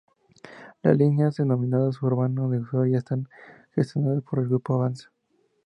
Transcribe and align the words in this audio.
Las 0.81 0.97
líneas, 0.97 1.35
denominadas 1.35 2.01
Urbano 2.01 2.49
de 2.49 2.65
Soria, 2.65 2.97
están 2.97 3.29
gestionadas 3.75 4.23
por 4.23 4.39
el 4.39 4.47
grupo 4.47 4.73
Avanza. 4.73 5.11